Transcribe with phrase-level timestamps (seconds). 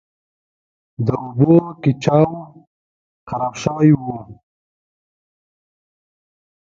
[1.05, 2.23] د اوبو کیچوا
[3.27, 4.03] خراب شوی و.